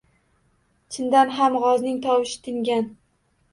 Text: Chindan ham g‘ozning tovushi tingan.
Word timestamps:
Chindan 0.95 1.35
ham 1.37 1.59
g‘ozning 1.65 2.01
tovushi 2.09 2.43
tingan. 2.49 2.91